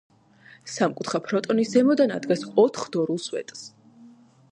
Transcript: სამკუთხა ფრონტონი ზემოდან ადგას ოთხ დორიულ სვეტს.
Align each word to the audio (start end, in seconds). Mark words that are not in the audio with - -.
სამკუთხა 0.75 1.19
ფრონტონი 1.27 1.65
ზემოდან 1.71 2.13
ადგას 2.15 2.45
ოთხ 2.65 2.87
დორიულ 2.97 3.21
სვეტს. 3.27 3.63